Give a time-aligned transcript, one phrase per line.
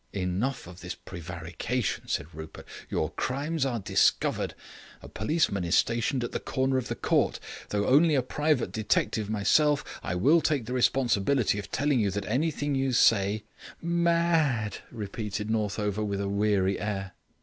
[0.13, 4.55] "Enough of this prevarication," said Rupert; "your crimes are discovered.
[5.03, 7.39] A policeman is stationed at the corner of the court.
[7.69, 12.25] Though only a private detective myself, I will take the responsibility of telling you that
[12.25, 13.43] anything you say"
[13.79, 17.11] "Mad," repeated Northover, with a weary air.